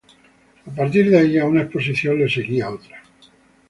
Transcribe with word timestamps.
A 0.65 0.71
partir 0.71 1.11
de 1.11 1.15
ahí 1.19 1.37
a 1.37 1.45
una 1.45 1.61
exposición 1.61 2.17
le 2.17 2.27
seguía 2.27 2.71
otra. 2.71 3.03